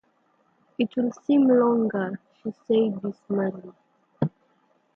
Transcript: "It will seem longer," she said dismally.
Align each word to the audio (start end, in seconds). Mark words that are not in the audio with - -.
"It 0.79 0.95
will 0.95 1.11
seem 1.11 1.47
longer," 1.47 2.19
she 2.41 2.51
said 2.67 3.03
dismally. 3.03 3.71